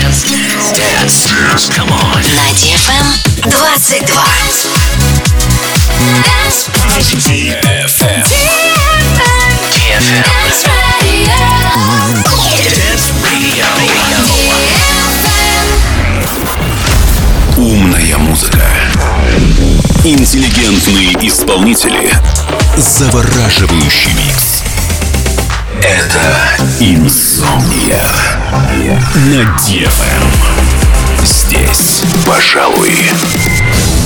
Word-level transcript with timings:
Dance. 0.00 0.24
Dance. 0.72 1.68
Come 1.76 1.92
on. 1.92 2.22
На 2.34 2.48
DFM 2.56 3.06
22. 3.50 4.16
DFM. 7.28 8.24
DFM. 9.76 10.24
Dance 12.64 13.12
Radio. 13.24 13.66
Умная 17.58 18.16
музыка. 18.16 18.64
Интеллигентные 20.02 21.12
исполнители. 21.28 22.10
Завораживающий 22.78 24.14
микс. 24.14 24.59
Это 25.82 26.20
Инсомния 26.78 28.04
на 29.14 29.56
DFM. 29.58 31.24
Здесь, 31.24 32.02
пожалуй, 32.26 32.92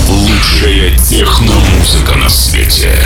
лучшая 0.09 0.97
техномузыка 0.98 2.15
на 2.17 2.29
свете. 2.29 2.97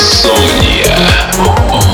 Инсомния. 0.00 1.89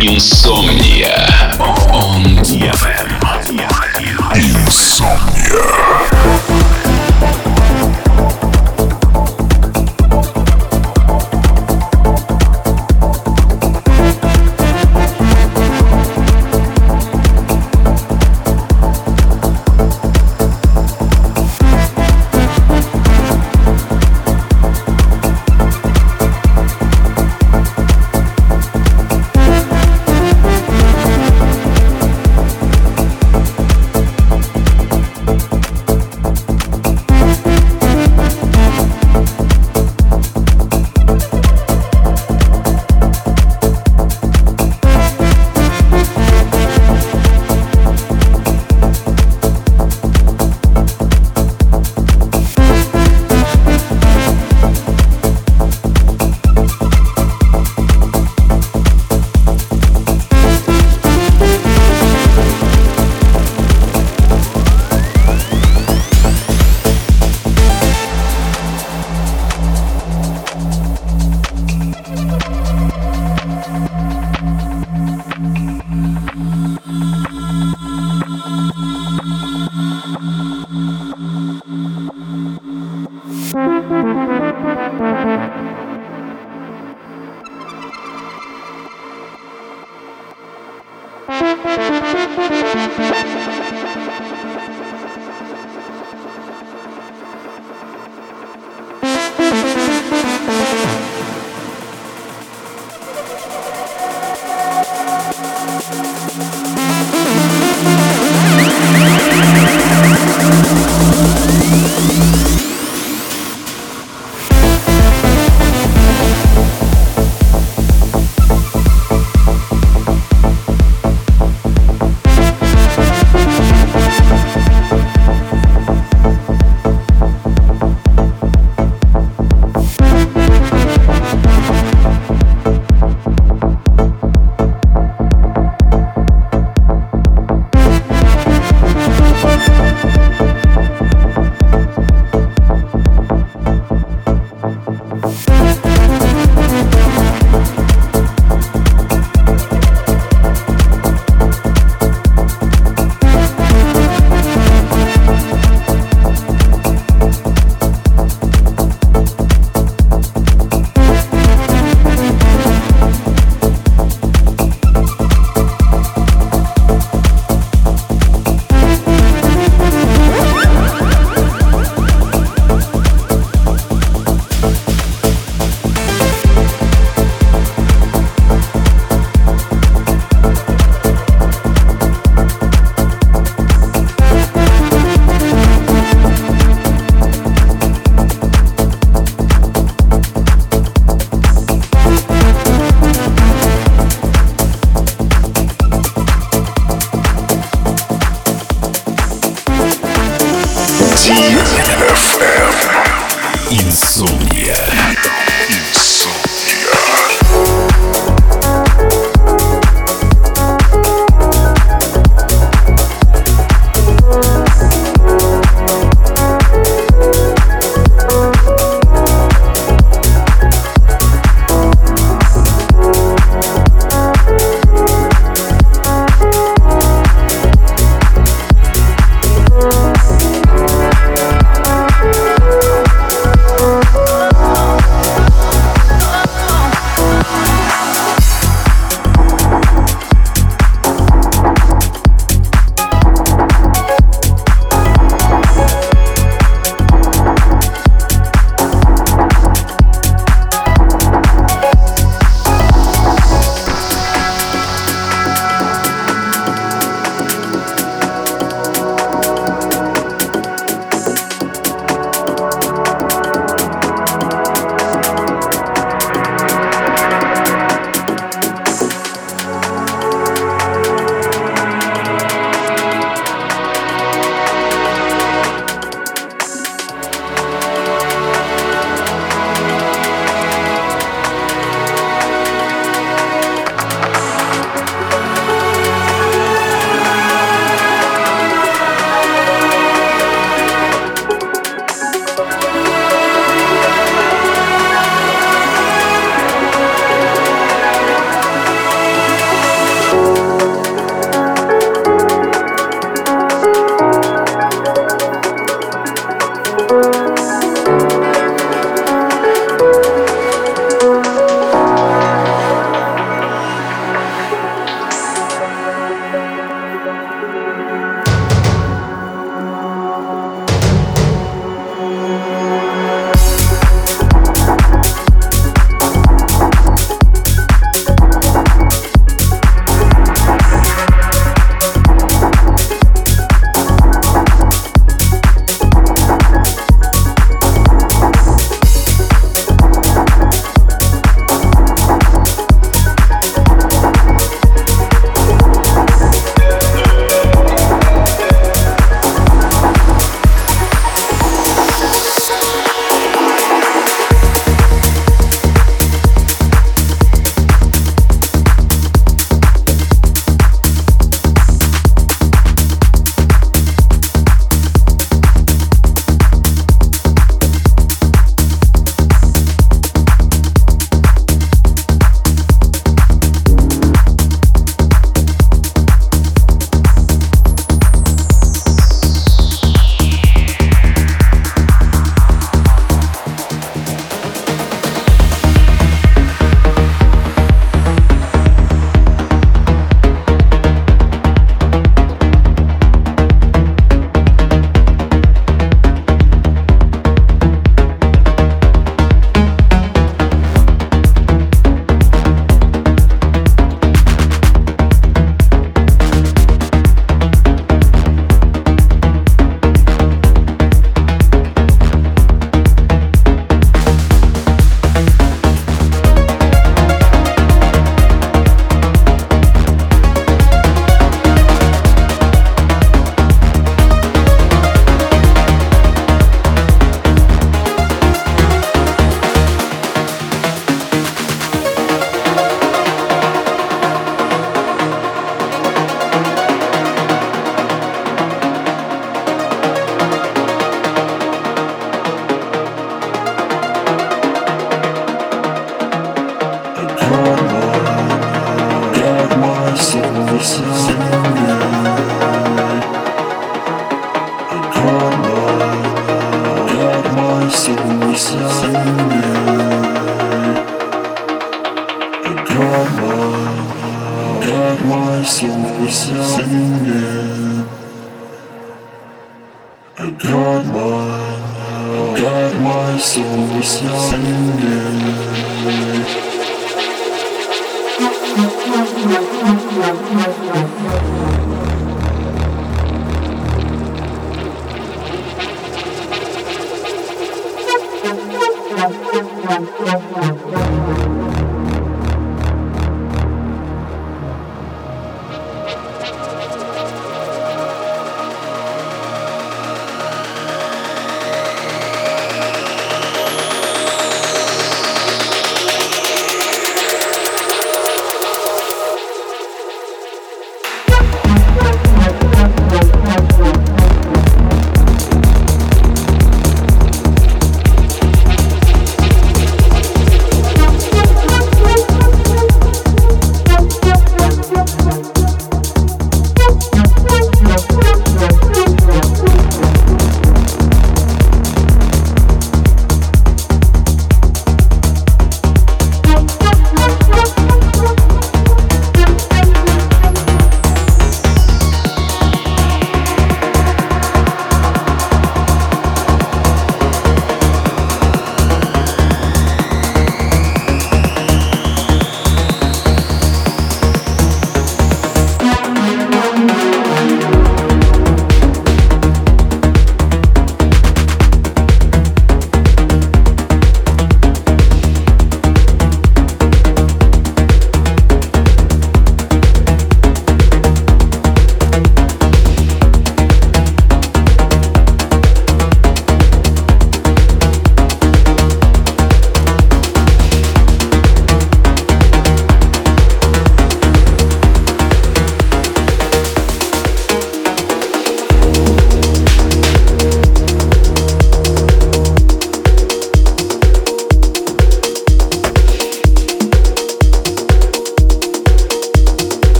Insomnia 0.00 1.27